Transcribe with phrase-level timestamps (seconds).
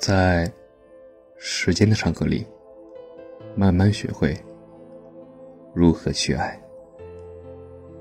[0.00, 0.50] 在
[1.36, 2.46] 时间的长河里，
[3.54, 4.34] 慢慢学会
[5.74, 6.58] 如何去爱。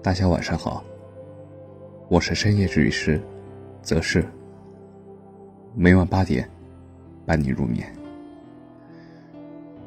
[0.02, 0.82] 大家晚上好，
[2.08, 3.22] 我是深夜治愈师，
[3.82, 4.26] 则是
[5.76, 6.50] 每晚八点
[7.26, 7.86] 伴你入眠。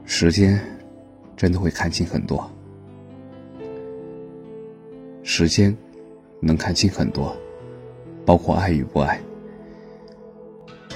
[0.05, 0.61] 时间
[1.35, 2.47] 真的会看清很多，
[5.23, 5.75] 时间
[6.41, 7.35] 能看清很多，
[8.27, 9.19] 包括爱与不爱。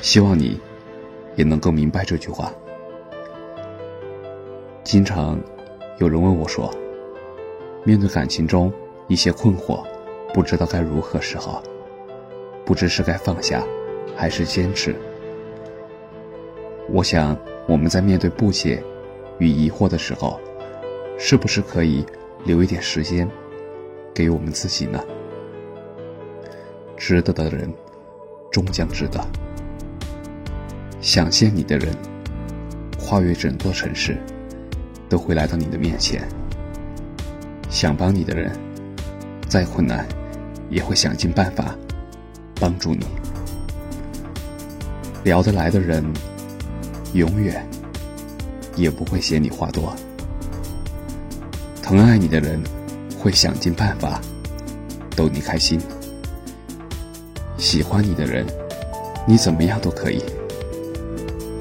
[0.03, 0.61] 希望你
[1.36, 2.53] 也能够明白这句话。
[4.82, 5.39] 经常
[5.99, 6.72] 有人问我说
[7.85, 8.72] ：“面对感情中
[9.09, 9.85] 一些困惑，
[10.35, 11.62] 不知道该如何是好，
[12.64, 13.64] 不知是该放下
[14.17, 14.95] 还是坚持。”
[16.89, 18.82] 我想，我们在面对不解
[19.39, 20.39] 与疑惑的时候，
[21.18, 22.07] 是不是可以
[22.45, 23.29] 留一点时间
[24.14, 25.04] 给我们自己呢？
[26.96, 27.68] 值得的人，
[28.53, 29.21] 终将值得。
[31.00, 31.95] 想见你的人，
[32.98, 34.17] 跨越整座城市，
[35.09, 36.27] 都会来到你的面前。
[37.69, 38.51] 想帮你的人，
[39.48, 40.07] 再困难，
[40.70, 41.77] 也会想尽办法
[42.59, 43.07] 帮助你。
[45.23, 46.05] 聊得来的人，
[47.13, 47.65] 永远
[48.77, 49.95] 也不会嫌你话多。
[51.83, 52.61] 疼爱你的人，
[53.19, 54.20] 会想尽办法
[55.15, 55.81] 逗你开心。
[57.59, 58.47] 喜欢你的人，
[59.27, 60.23] 你怎么样都可以。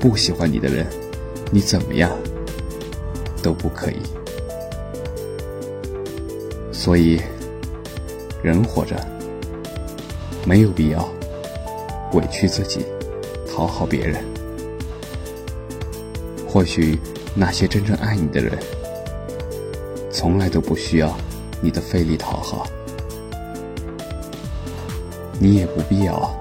[0.08, 0.86] 不喜欢你的人，
[1.52, 2.16] 你怎么样
[3.42, 3.98] 都不可以。
[6.72, 7.20] 所以，
[8.44, 8.96] 人活着
[10.46, 11.10] 没有必要
[12.14, 12.86] 委屈自己
[13.52, 14.24] 讨好别人。
[16.48, 17.00] 或许
[17.34, 18.56] 那些真正爱你的人，
[20.12, 21.18] 从来都不需要
[21.62, 22.68] 你的费力讨好，
[25.40, 26.32] 你也不必要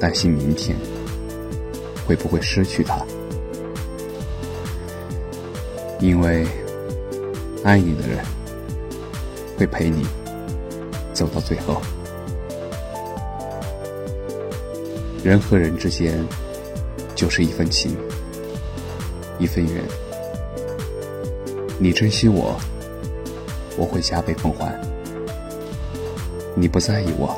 [0.00, 0.74] 担心明天。
[2.06, 3.04] 会不会失去他？
[6.00, 6.46] 因为
[7.62, 8.18] 爱你的人
[9.56, 10.06] 会陪你
[11.14, 11.80] 走到最后。
[15.22, 16.22] 人和人之间
[17.14, 17.96] 就是一份情，
[19.38, 19.82] 一份缘。
[21.78, 22.60] 你珍惜我，
[23.78, 24.68] 我会加倍奉还；
[26.54, 27.34] 你不在意我，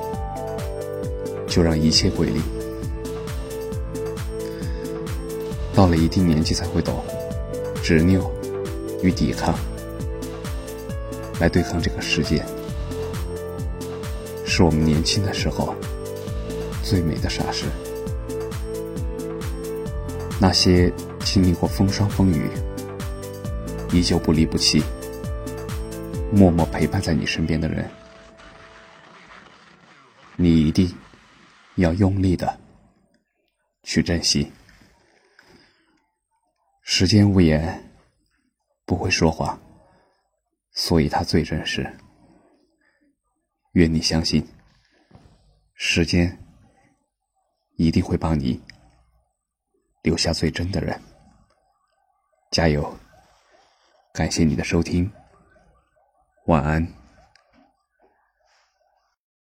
[1.47, 2.56] 就让一切归零。
[5.77, 7.05] 到了一定年纪才会懂，
[7.83, 8.33] 执拗
[9.03, 9.55] 与抵抗，
[11.39, 12.43] 来对抗这个世界，
[14.47, 15.75] 是我们年轻的时候
[16.83, 17.67] 最美的傻事。
[20.41, 20.91] 那些
[21.27, 22.49] 经历过风霜风雨，
[23.93, 24.83] 依旧不离不弃，
[26.33, 27.87] 默默陪伴在你身边的人，
[30.37, 30.91] 你一定
[31.75, 32.59] 要用力的
[33.83, 34.51] 去珍惜。
[36.99, 37.93] 时间无言，
[38.87, 39.61] 不会说谎，
[40.73, 41.87] 所以它最真实。
[43.73, 44.43] 愿你相信，
[45.75, 46.43] 时间
[47.77, 48.59] 一定会帮你
[50.05, 50.99] 留下最真的人。
[52.51, 52.99] 加油！
[54.15, 55.13] 感谢你的收听，
[56.47, 56.83] 晚安。